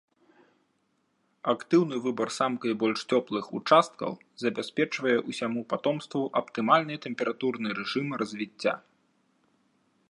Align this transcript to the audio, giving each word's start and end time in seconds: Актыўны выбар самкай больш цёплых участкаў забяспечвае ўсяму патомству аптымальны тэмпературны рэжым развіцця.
Актыўны 1.53 1.95
выбар 2.05 2.29
самкай 2.37 2.73
больш 2.83 2.99
цёплых 3.17 3.45
участкаў 3.59 4.11
забяспечвае 4.45 5.15
ўсяму 5.29 5.61
патомству 5.75 6.21
аптымальны 6.43 6.95
тэмпературны 7.07 7.67
рэжым 7.81 8.07
развіцця. 8.25 8.73